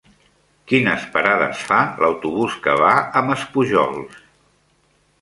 Quines 0.71 1.03
parades 1.17 1.61
fa 1.69 1.83
l'autobús 2.05 2.57
que 2.67 2.77
va 2.83 2.97
a 3.17 3.25
Maspujols? 3.31 4.21